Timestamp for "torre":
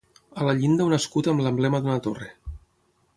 2.09-2.31